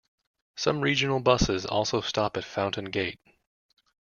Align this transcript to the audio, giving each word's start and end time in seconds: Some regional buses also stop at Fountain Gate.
Some 0.57 0.81
regional 0.81 1.19
buses 1.19 1.63
also 1.63 2.01
stop 2.01 2.35
at 2.35 2.43
Fountain 2.43 2.85
Gate. 2.85 3.19